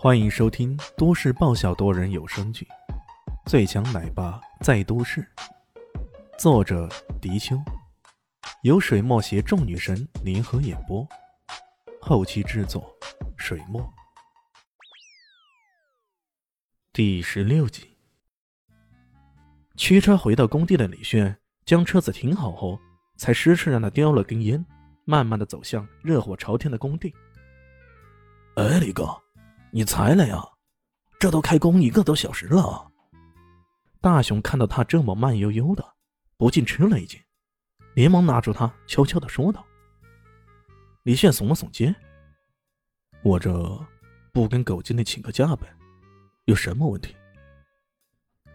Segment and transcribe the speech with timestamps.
[0.00, 2.64] 欢迎收听都市爆笑多人有声剧
[3.50, 5.20] 《最强奶爸在都市》，
[6.38, 6.88] 作者：
[7.20, 7.60] 迪秋，
[8.62, 11.04] 由水墨携众女神联合演播，
[12.00, 12.88] 后期制作：
[13.36, 13.92] 水墨。
[16.92, 17.96] 第十六集，
[19.76, 22.78] 驱车回到工地的李炫将车子停好后，
[23.16, 24.64] 才实时让他叼了根烟，
[25.04, 27.12] 慢慢的走向热火朝天的工地。
[28.54, 29.04] 哎，李哥。
[29.70, 30.42] 你才来呀？
[31.18, 32.90] 这都开工一个多小时了。
[34.00, 35.84] 大雄看到他这么慢悠悠的，
[36.36, 37.20] 不禁吃了一惊，
[37.94, 39.66] 连忙拉住他，悄悄的说道
[41.02, 41.92] ：“李炫，耸了耸肩，
[43.22, 43.52] 我这
[44.32, 45.66] 不跟狗经理请个假呗？
[46.44, 47.16] 有什么问题？”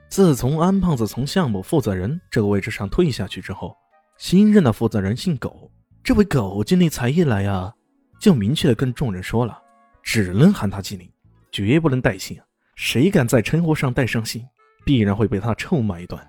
[0.07, 3.75] 自从安胖子从项目负责人这个位置上退下去之后，
[4.17, 5.69] 新任的负责人姓狗，
[6.01, 7.73] 这位狗经理才一来呀，
[8.21, 9.62] 就明确的跟众人说了。
[10.03, 11.11] 只能喊他经理，
[11.51, 12.39] 绝不能带姓。
[12.75, 14.45] 谁敢在称呼上带上姓，
[14.83, 16.19] 必然会被他臭骂一顿。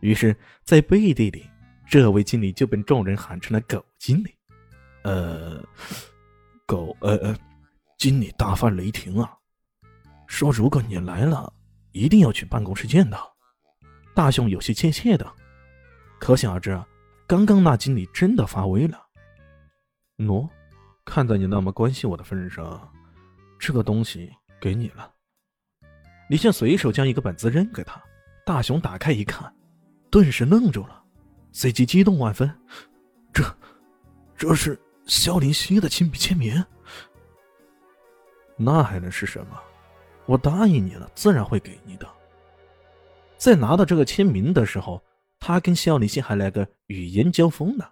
[0.00, 1.48] 于是，在背地里，
[1.86, 4.34] 这位经理就被众人喊成了“狗经理”。
[5.02, 5.62] 呃，
[6.66, 7.36] 狗，呃呃，
[7.98, 9.36] 经理大发雷霆啊，
[10.26, 11.52] 说如果你来了，
[11.92, 13.20] 一定要去办公室见他。
[14.14, 15.30] 大雄有些怯怯的，
[16.20, 16.86] 可想而知啊，
[17.26, 19.00] 刚刚那经理真的发威了。
[20.18, 20.48] 喏，
[21.04, 22.92] 看在你那么关心我的份上。
[23.58, 25.12] 这个东西给你了。
[26.28, 28.02] 李现随手将一个本子扔给他，
[28.44, 29.52] 大雄打开一看，
[30.10, 31.02] 顿时愣住了，
[31.52, 32.48] 随即激动万分
[33.32, 33.42] ：“这，
[34.36, 36.64] 这是肖林希的亲笔签名？
[38.56, 39.58] 那还能是什么？
[40.26, 42.06] 我答应你了，自然会给你的。”
[43.38, 45.02] 在拿到这个签名的时候，
[45.38, 47.88] 他跟肖林希还来个语言交锋呢。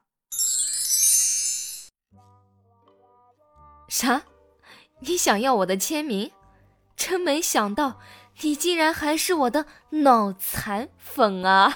[3.89, 4.21] 啥？
[5.01, 6.31] 你想要我的签名？
[6.97, 8.01] 真没想到，
[8.41, 11.73] 你竟然还是我的脑残粉啊！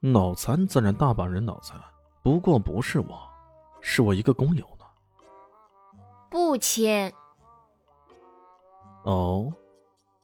[0.00, 1.80] 脑残自然大把人脑残，
[2.22, 3.28] 不过不是我，
[3.80, 4.84] 是我一个工友呢。
[6.28, 7.12] 不签。
[9.04, 9.52] 哦，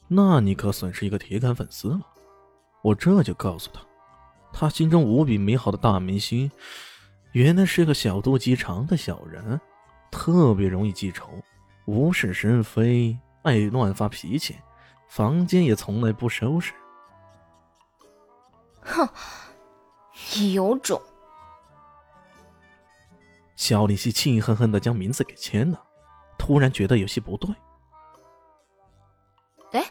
[0.08, 2.00] 那你可损失一个铁杆粉丝了。
[2.82, 3.80] 我这就告诉他，
[4.52, 6.50] 他心中无比美好的大明星，
[7.30, 9.60] 原来是个小肚鸡肠的小人。
[10.12, 11.26] 特别容易记仇，
[11.86, 14.56] 无事生非，爱乱发脾气，
[15.08, 16.72] 房间也从来不收拾。
[18.82, 19.08] 哼，
[20.36, 21.00] 你有种！
[23.56, 25.82] 肖立熙气哼哼的将名字给签了，
[26.38, 27.50] 突然觉得有些不对。
[29.72, 29.84] 哎，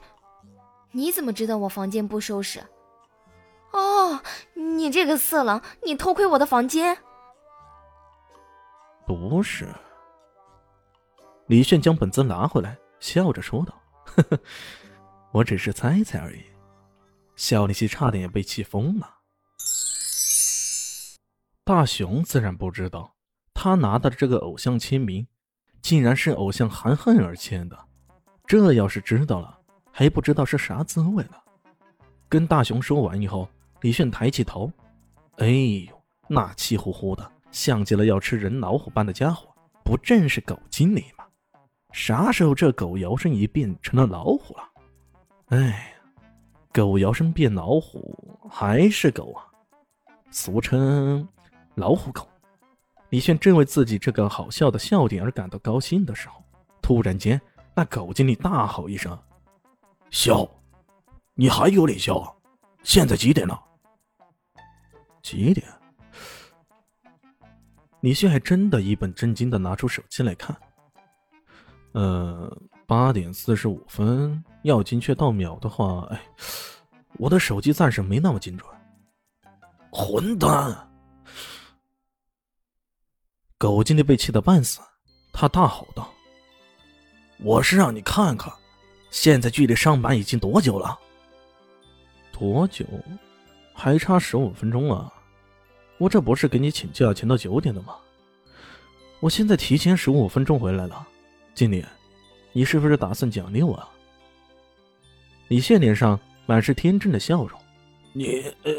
[0.92, 2.62] 你怎么知道我房间不收拾？
[3.72, 4.22] 哦，
[4.54, 6.98] 你这个色狼，你偷窥我的房间？
[9.06, 9.68] 不是。
[11.52, 14.40] 李炫将本子拿回来，笑着说道：“呵呵，
[15.34, 16.40] 我只是猜猜而已。”
[17.36, 19.16] 肖立希差点也被气疯了。
[21.66, 23.14] 大雄自然不知道，
[23.54, 25.28] 他拿到的这个偶像签名，
[25.82, 27.78] 竟然是偶像韩恨儿签的。
[28.48, 29.60] 这要是知道了，
[29.92, 31.34] 还不知道是啥滋味呢。
[32.30, 33.46] 跟大雄说完以后，
[33.82, 34.72] 李炫抬起头，
[35.40, 41.21] 哎呦，那气呼呼的，像极了要吃人老虎般的家伙，不正是狗经理吗？
[41.92, 44.64] 啥时候这狗摇身一变成了老虎了？
[45.50, 45.94] 哎，
[46.72, 49.44] 狗摇身变老虎还是狗啊，
[50.30, 51.28] 俗称
[51.76, 52.28] 老虎狗。
[53.10, 56.42] 李炫正为自己这个好笑的笑点而感到高兴的时候，
[56.82, 57.40] 突然间，
[57.76, 59.18] 那狗经理大吼一声
[60.10, 60.50] ：“笑，
[61.34, 62.32] 你还有脸笑啊？
[62.84, 63.62] 现在几点了？
[65.22, 65.68] 几点？”
[68.00, 70.56] 李炫还真的一本正经的拿出手机来看。
[71.94, 72.58] 呃，
[72.88, 76.22] 八点四十五分，要精确到秒的话，哎，
[77.18, 78.70] 我的手机暂时没那么精准。
[79.92, 80.90] 混蛋！
[83.58, 84.80] 狗经理被气得半死，
[85.34, 86.10] 他大吼道
[87.44, 88.52] ：“我是让你看看，
[89.10, 90.98] 现在距离上班已经多久了？
[92.32, 92.86] 多久？
[93.74, 95.12] 还差十五分钟啊！
[95.98, 97.96] 我这不是给你请假请到九点的吗？
[99.20, 101.06] 我现在提前十五分钟回来了。”
[101.54, 101.86] 经理，
[102.54, 103.88] 你是不是打算奖励我啊？
[105.50, 107.60] 李现脸上满是天真的笑容。
[108.14, 108.44] 你……
[108.64, 108.74] 呃……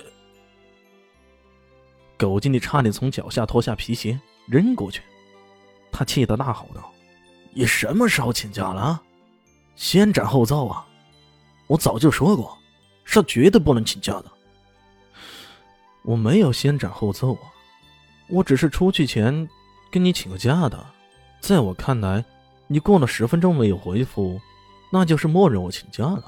[2.17, 5.03] 狗经理差点从脚下脱下皮鞋扔过去，
[5.91, 6.93] 他气得大吼道
[7.53, 9.03] ：“你什么时候请假了？
[9.77, 10.87] 先斩后奏啊！
[11.67, 12.57] 我早就说过，
[13.05, 14.33] 是绝对不能请假的。
[16.03, 17.53] 我没有先斩后奏啊，
[18.29, 19.49] 我只是出去前
[19.91, 20.87] 跟你请个假的。
[21.41, 22.25] 在我看来。”
[22.73, 24.41] 你过了十分钟没有回复，
[24.91, 26.25] 那就是默认我请假了。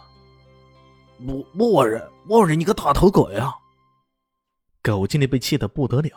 [1.16, 3.54] 默默认默认你个大头鬼啊！
[4.82, 6.10] 狗经理被气得不得了，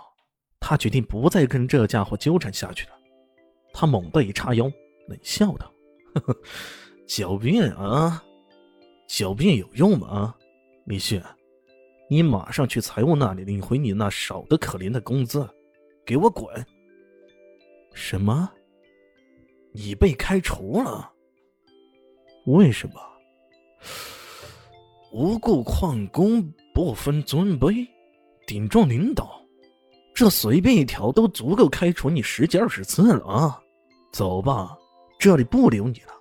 [0.60, 2.92] 他决定不再跟这家伙纠缠下去了。
[3.74, 4.70] 他猛地一叉腰，
[5.08, 5.72] 冷笑道
[6.16, 6.38] ：“呵呵，
[7.08, 8.22] 狡辩啊，
[9.08, 10.36] 狡辩有用吗？
[10.84, 11.24] 李旭，
[12.10, 15.50] 你马上去财务那里领回你那少得可怜的工资，
[16.06, 16.54] 给我滚！”
[17.96, 18.52] 什么？
[19.78, 21.08] 已被开除了？
[22.48, 22.96] 为什么？
[25.14, 27.88] 无故旷工，不分尊卑，
[28.48, 29.40] 顶撞领导，
[30.16, 33.62] 这随便一条都足够开除你十几二十次了啊！
[34.12, 34.76] 走吧，
[35.20, 36.14] 这里不留你了。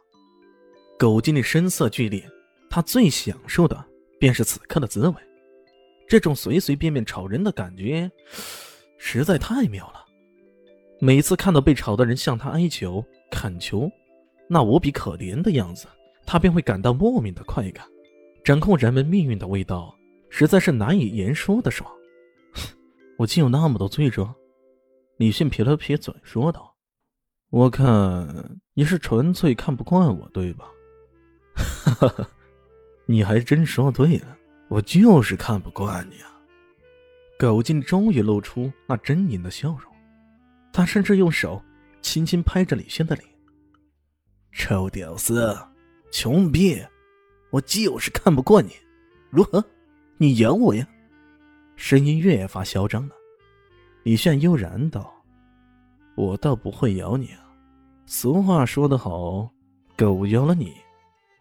[0.98, 2.22] 狗经理声色俱厉，
[2.68, 3.82] 他最享受的
[4.20, 5.14] 便是此刻的滋味，
[6.06, 8.10] 这种随随便便炒人的感觉，
[8.98, 10.04] 实在太妙了。
[11.00, 13.90] 每次看到被炒的人向他哀求、恳求，
[14.48, 15.86] 那无比可怜的样子，
[16.24, 17.86] 他便会感到莫名的快感。
[18.44, 19.94] 掌控人们命运的味道，
[20.30, 21.90] 实在是难以言说的爽。
[23.18, 24.34] 我竟有那么多罪状？
[25.16, 26.76] 李迅撇了撇嘴说道
[27.50, 30.66] ：“我看你是纯粹看不惯我，对吧？”
[31.56, 32.28] 哈哈，
[33.06, 34.36] 你还真说对了，
[34.68, 36.38] 我就是看不惯你啊！
[37.38, 39.92] 狗精终于露出那狰狞的笑容。
[40.72, 41.62] 他甚至用手
[42.06, 43.28] 轻轻拍着李轩的脸
[44.54, 45.58] ：“臭屌丝，
[46.12, 46.80] 穷逼，
[47.50, 48.70] 我就是看不过你，
[49.28, 49.62] 如何？
[50.16, 50.86] 你咬我呀？”
[51.74, 53.14] 声音越发嚣张了。
[54.04, 55.12] 李炫悠然道
[56.14, 57.40] ：“我倒不会咬你啊。
[58.06, 59.50] 俗话说得好，
[59.96, 60.76] 狗咬了你，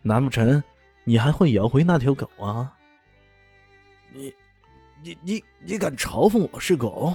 [0.02, 0.62] 难不成
[1.04, 2.76] 你还会咬回那条狗啊？”
[4.12, 4.34] 你、
[5.04, 7.14] 你、你、你敢嘲讽我是狗？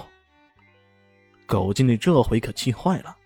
[1.46, 3.16] 狗经理这回可气坏了，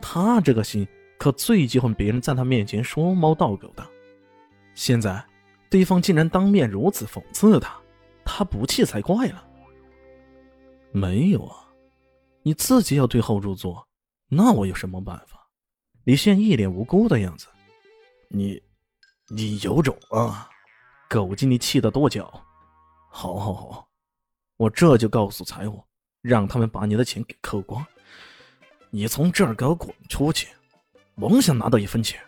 [0.00, 0.86] 他这个心
[1.18, 3.86] 可最忌讳别人在他面前说猫道狗的。
[4.74, 5.24] 现在
[5.68, 7.76] 对方竟然当面如此讽刺他，
[8.24, 9.44] 他不气才怪了。
[10.92, 11.68] 没有啊，
[12.42, 13.86] 你自己要对号入座，
[14.28, 15.48] 那我有什么办法？
[16.04, 17.46] 李现一脸无辜的样子。
[18.28, 18.62] 你，
[19.28, 20.48] 你有种啊！
[21.08, 22.42] 狗经理气得跺脚。
[23.10, 23.88] 好好好，
[24.56, 25.82] 我这就告诉财务。
[26.20, 27.86] 让他们把你的钱给扣光，
[28.90, 30.48] 你从这儿给我滚出去！
[31.14, 32.20] 甭想拿到一分钱！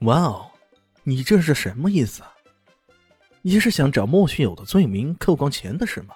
[0.00, 0.50] 哇哦，
[1.02, 2.22] 你这是什么意思？
[3.42, 6.14] 你是想找莫须有的罪名扣光钱的是吗？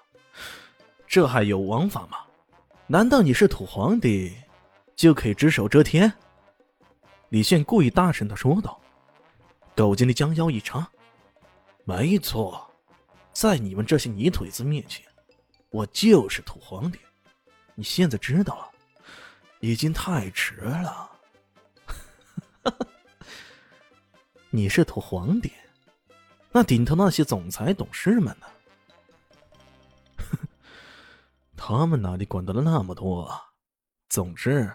[1.06, 2.18] 这还有王法吗？
[2.86, 4.34] 难道你是土皇帝，
[4.96, 6.12] 就可以只手遮天？
[7.28, 8.80] 李现故意大声的说道。
[9.76, 10.88] 狗经理将腰一插
[11.84, 12.70] ：“没错，
[13.32, 15.04] 在你们这些泥腿子面前。”
[15.70, 16.98] 我就是土皇帝，
[17.74, 18.70] 你现在知道了，
[19.64, 21.10] 已经太迟了。
[24.50, 25.50] 你是土皇帝，
[26.52, 28.46] 那顶头那些总裁、董事们呢？
[31.56, 33.34] 他们哪里管得了那么多？
[34.10, 34.70] 总之，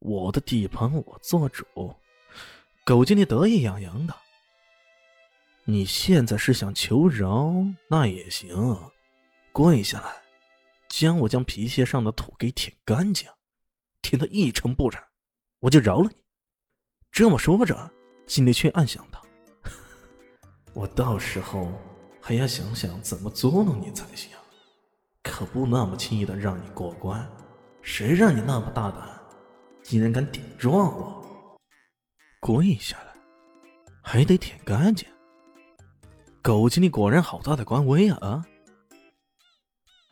[0.00, 1.64] 我的地盘我做主。
[2.84, 4.14] 狗经理得意洋洋的。
[5.64, 7.54] 你现在是想求饶，
[7.88, 8.78] 那也行。
[9.50, 10.14] 跪下来，
[10.90, 13.26] 将我将皮鞋上的土给舔干净，
[14.02, 15.02] 舔得一尘不染，
[15.60, 16.16] 我就饶了你。
[17.12, 17.90] 这么说着，
[18.26, 19.20] 心里却暗想道
[20.72, 21.72] ：“我到时候
[22.20, 24.30] 还要想想怎么捉弄你才行，
[25.22, 27.28] 可不那么轻易的让你过关。
[27.82, 29.08] 谁让你那么大胆，
[29.82, 31.58] 竟然敢顶撞我？
[32.40, 33.14] 跪下来，
[34.02, 35.08] 还得舔干净。
[36.42, 38.18] 狗经理果然好大的官威啊！
[38.20, 38.46] 啊！”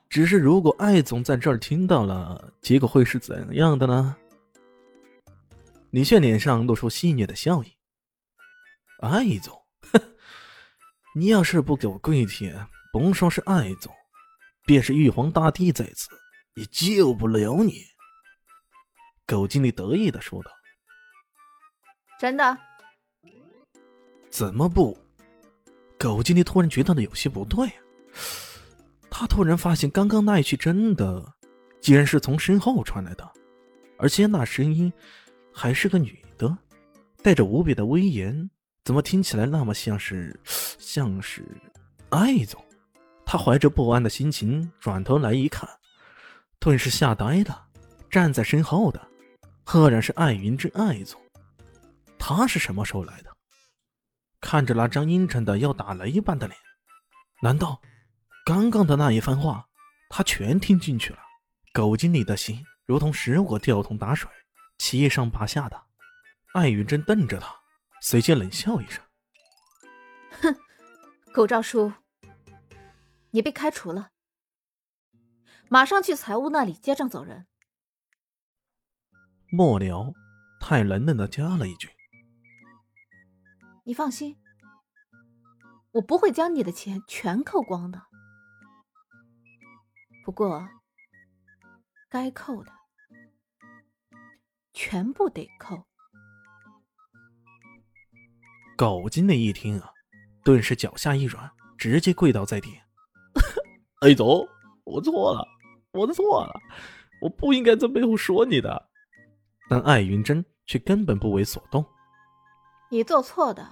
[0.08, 4.16] 只是，如果艾总在这儿听到了，结果会是怎样的呢？
[5.90, 7.72] 李炫脸上露出戏谑的笑意。
[9.00, 9.54] 艾总，
[9.92, 10.00] 哼，
[11.14, 13.94] 你要是不给我跪舔，甭说是艾总，
[14.64, 16.08] 便是玉皇大帝在此，
[16.54, 17.84] 也救不了你。
[19.26, 20.50] 狗经理得意的说道。
[22.18, 22.58] 真的？
[24.30, 24.98] 怎么不？
[25.98, 27.70] 狗经理突然觉得有些不对。
[29.20, 31.34] 他突然发现，刚刚那一句“真的”，
[31.82, 33.28] 竟然是从身后传来的，
[33.98, 34.92] 而且那声音
[35.52, 36.56] 还是个女的，
[37.20, 38.48] 带着无比的威严，
[38.84, 40.38] 怎么听起来那么像是，
[40.78, 41.44] 像是
[42.10, 42.64] 艾总？
[43.26, 45.68] 他怀着不安的心情转头来一看，
[46.60, 47.66] 顿时吓呆了。
[48.08, 49.04] 站在身后的，
[49.64, 51.20] 赫然是艾云之艾总。
[52.20, 53.30] 他是什么时候来的？
[54.40, 56.56] 看着那张阴沉的要打雷一般的脸，
[57.42, 57.80] 难道？
[58.48, 59.68] 刚刚的那一番话，
[60.08, 61.18] 他全听进去了。
[61.70, 64.26] 狗经理的心如同石火掉桶打水，
[64.78, 65.78] 七上八下的。
[66.54, 67.54] 艾云珍瞪着他，
[68.00, 69.04] 随即冷笑一声
[70.40, 70.56] ：“哼，
[71.30, 71.92] 狗赵叔，
[73.32, 74.12] 你被开除了，
[75.68, 77.46] 马上去财务那里结账走人。”
[79.52, 80.14] 末了，
[80.58, 81.90] 太冷冷的加了一句
[83.84, 84.38] ：“你放心，
[85.92, 88.07] 我不会将你的钱全扣光的。
[90.28, 90.68] 不过，
[92.10, 92.70] 该扣的
[94.74, 95.82] 全部得扣。”
[98.76, 99.90] 狗金的一听啊，
[100.44, 102.78] 顿时脚下一软，直接跪倒在地
[104.04, 104.46] ：“哎总，
[104.84, 105.48] 我错了，
[105.92, 106.60] 我错了，
[107.22, 108.90] 我不应该在背后说你的。”
[109.70, 111.82] 但艾云珍却根本不为所动。
[112.90, 113.66] 你做错的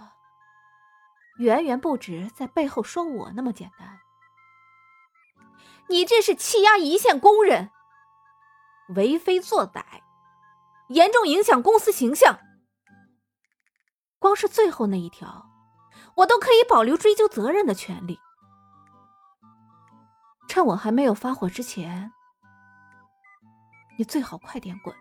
[1.37, 4.01] 远远不止在背后说我那么简单。
[5.89, 7.71] 你这是欺压一线工人，
[8.97, 9.85] 为非作歹，
[10.89, 12.39] 严重影响公司形象。
[14.19, 15.47] 光是最后那一条，
[16.17, 18.19] 我都可以保留追究责任的权利。
[20.49, 22.11] 趁我还没有发火之前，
[23.99, 24.95] 你最好快点滚。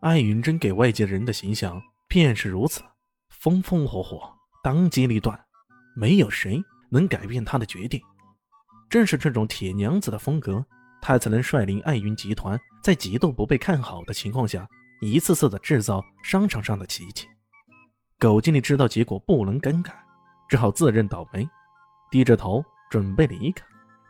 [0.00, 2.82] 艾云珍给外界人的形象便是如此，
[3.30, 5.42] 风风火火，当机立断，
[5.94, 8.00] 没有谁能改变她的决定。
[8.88, 10.64] 正是这种铁娘子的风格，
[11.00, 14.66] 她才能率领艾云集团在极度不被看好的情况下，
[15.00, 17.26] 一次次的制造商场上的奇迹。
[18.18, 19.92] 狗经理知道结果不能更改，
[20.48, 21.48] 只好自认倒霉，
[22.10, 23.64] 低着头准备离开。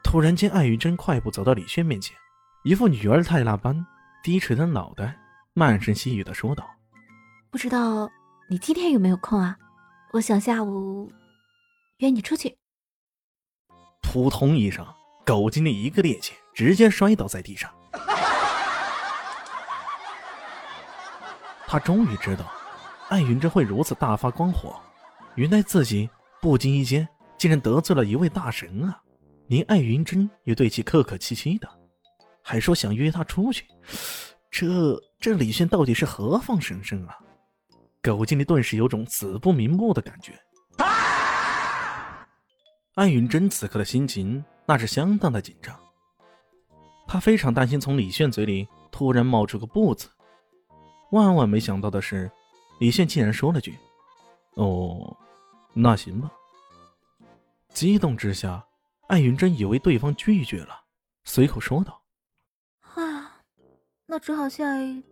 [0.05, 2.17] 突然间，艾云珍快步走到李炫面前，
[2.63, 3.85] 一副女儿态那般
[4.23, 5.17] 低垂着脑袋。
[5.55, 6.69] 慢声细语的说道
[7.51, 8.11] ：“不知道
[8.51, 9.57] 你今天有没有空啊？
[10.13, 11.11] 我想下午
[11.97, 12.59] 约你出去。”
[14.07, 14.87] 扑通一声，
[15.25, 17.69] 狗经理一个趔趄，直接摔倒在地上。
[21.67, 22.51] 他终于知道，
[23.09, 24.81] 艾云珍会如此大发光火，
[25.35, 26.09] 原来自己
[26.41, 29.03] 不经意间竟然得罪了一位大神啊！
[29.49, 31.69] 连艾云珍也对其客客气气的，
[32.41, 33.67] 还说想约他出去。
[34.51, 37.19] 这这李炫到底是何方神圣啊？
[38.01, 40.33] 狗经理顿时有种死不瞑目的感觉。
[42.97, 45.79] 安云真此刻的心情那是相当的紧张，
[47.07, 50.09] 他非常担心从李炫嘴里突然冒出个“不”字。
[51.13, 52.31] 万万没想到的是，
[52.81, 53.79] 李炫竟然说了句
[54.57, 55.15] ：“哦，
[55.75, 56.33] 那行吧。”
[57.69, 58.67] 激动之下，
[59.09, 60.83] 艾云真以为对方拒绝了，
[61.25, 62.03] 随口说道。
[62.81, 63.43] 啊
[64.07, 65.03] 那只好下一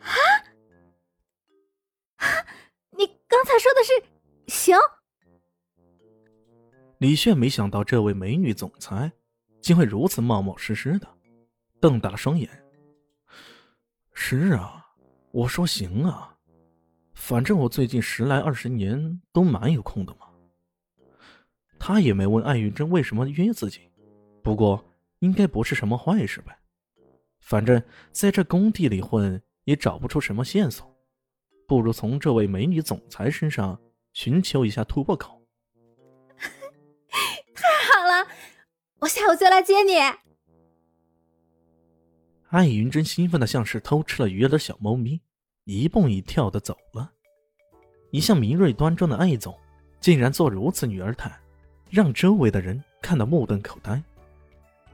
[0.00, 0.04] 啊
[2.18, 2.26] 啊！
[2.90, 4.04] 你刚才说的是
[4.48, 4.76] 行？
[6.98, 9.12] 李炫没想到这位美女总裁
[9.60, 11.06] 竟会如此冒冒失失的，
[11.78, 12.48] 瞪大了双眼。
[14.14, 14.86] 是啊，
[15.30, 16.34] 我说行啊，
[17.12, 20.20] 反正我最近十来二十年都蛮有空的嘛。
[21.78, 23.90] 他也没问艾云珍为什么约自己，
[24.42, 24.82] 不过
[25.18, 26.58] 应该不是什么坏事呗。
[27.40, 30.90] 反正在这工地里混也找不出什么线索，
[31.68, 33.78] 不如从这位美女总裁身上
[34.14, 35.35] 寻求一下突破口。
[39.06, 39.92] 我下午就来接你。
[42.48, 45.20] 艾云真兴奋的像是偷吃了鱼的小猫咪，
[45.62, 47.08] 一蹦一跳的走了。
[48.10, 49.56] 一向明锐端庄的艾总，
[50.00, 51.30] 竟然做如此女儿态，
[51.88, 54.02] 让周围的人看得目瞪口呆。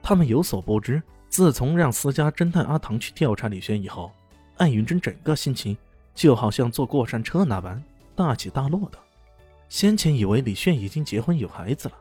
[0.03, 1.03] 他们有所不知。
[1.31, 4.13] 自从让私家侦探阿唐去调查李轩以后，
[4.59, 5.75] 艾云珍整个心情
[6.15, 7.83] 就好像坐过山车那般
[8.15, 8.99] 大起大落的。
[9.71, 11.97] 先前以为李炫已经结婚有孩子了，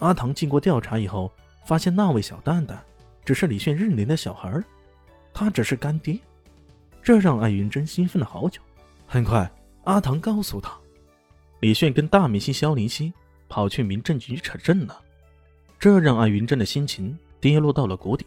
[0.00, 1.32] 阿唐经过调查以后，
[1.64, 2.82] 发现那位小蛋蛋
[3.24, 4.62] 只是李炫认领的小孩，
[5.32, 6.18] 他只是干爹，
[7.02, 8.60] 这让艾云珍兴奋了好久。
[9.06, 9.50] 很快，
[9.84, 10.76] 阿唐告诉他，
[11.60, 13.12] 李炫跟大明星萧林熙
[13.48, 15.00] 跑去民政局扯证了，
[15.78, 18.26] 这让艾云珍的心情跌落到了谷底。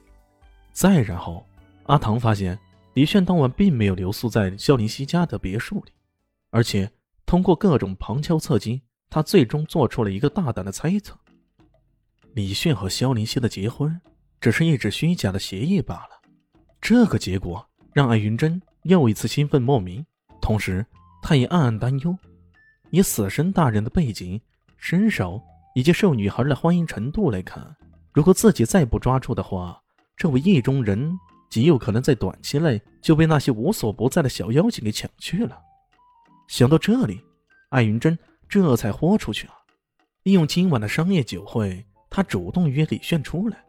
[0.71, 1.45] 再然后，
[1.87, 2.57] 阿唐发现
[2.93, 5.91] 李炫当晚并没有留宿在肖林熙家的别墅里，
[6.51, 6.91] 而且
[7.25, 11.17] 通过各种旁敲侧击，他最终做出了一个大胆的猜测：
[12.33, 13.99] 李炫和肖林希的结婚
[14.41, 16.19] 只是一纸虚假的协议罢了。
[16.81, 17.63] 这个结果
[17.93, 20.03] 让艾云珍又一次兴奋莫名，
[20.41, 20.83] 同时
[21.21, 22.17] 她也暗暗担忧：
[22.89, 24.41] 以死神大人的背景、
[24.77, 25.39] 身手
[25.75, 27.63] 以及受女孩的欢迎程度来看，
[28.11, 29.79] 如果自己再不抓住的话，
[30.17, 31.15] 这位意中人
[31.51, 35.61] 极有可能在短期内就被那些无所不在的小妖精给抢去了。
[36.47, 37.21] 想到这里，
[37.69, 38.17] 艾云珍
[38.49, 39.53] 这才豁出去了，
[40.23, 43.65] 利用今晚的商业酒会，他主动约李炫出来。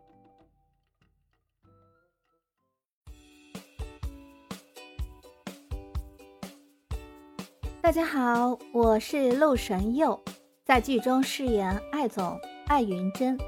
[7.80, 10.22] 大家好，我是陆神佑，
[10.62, 13.38] 在剧中饰演艾总艾云珍。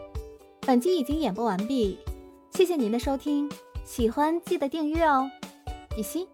[0.63, 1.99] 本集已经演播完毕，
[2.55, 3.51] 谢谢您的收听，
[3.85, 5.31] 喜欢记得订阅哦，
[5.95, 6.27] 比心。